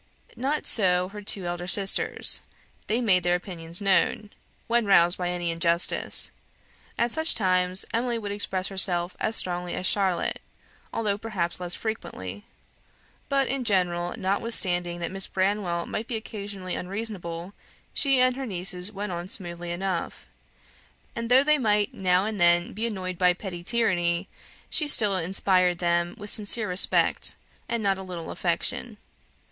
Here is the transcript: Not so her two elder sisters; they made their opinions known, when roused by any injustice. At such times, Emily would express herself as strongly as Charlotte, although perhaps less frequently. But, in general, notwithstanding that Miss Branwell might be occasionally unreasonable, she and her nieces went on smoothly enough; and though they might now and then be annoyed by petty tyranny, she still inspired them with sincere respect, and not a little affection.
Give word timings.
Not 0.35 0.65
so 0.65 1.09
her 1.09 1.21
two 1.21 1.45
elder 1.45 1.67
sisters; 1.67 2.41
they 2.87 3.01
made 3.01 3.21
their 3.21 3.35
opinions 3.35 3.79
known, 3.81 4.31
when 4.65 4.87
roused 4.87 5.19
by 5.19 5.29
any 5.29 5.51
injustice. 5.51 6.31
At 6.97 7.11
such 7.11 7.35
times, 7.35 7.85
Emily 7.93 8.17
would 8.17 8.31
express 8.31 8.69
herself 8.69 9.15
as 9.19 9.35
strongly 9.35 9.75
as 9.75 9.85
Charlotte, 9.85 10.41
although 10.91 11.19
perhaps 11.19 11.59
less 11.59 11.75
frequently. 11.75 12.45
But, 13.29 13.47
in 13.47 13.63
general, 13.63 14.15
notwithstanding 14.17 15.01
that 15.01 15.11
Miss 15.11 15.27
Branwell 15.27 15.85
might 15.85 16.07
be 16.07 16.15
occasionally 16.15 16.73
unreasonable, 16.73 17.53
she 17.93 18.19
and 18.19 18.35
her 18.35 18.47
nieces 18.47 18.91
went 18.91 19.11
on 19.11 19.27
smoothly 19.27 19.69
enough; 19.69 20.27
and 21.15 21.29
though 21.29 21.43
they 21.43 21.59
might 21.59 21.93
now 21.93 22.25
and 22.25 22.39
then 22.41 22.73
be 22.73 22.87
annoyed 22.87 23.19
by 23.19 23.33
petty 23.33 23.61
tyranny, 23.61 24.27
she 24.67 24.87
still 24.87 25.15
inspired 25.15 25.77
them 25.77 26.15
with 26.17 26.31
sincere 26.31 26.67
respect, 26.67 27.35
and 27.69 27.83
not 27.83 27.99
a 27.99 28.01
little 28.01 28.31
affection. 28.31 28.97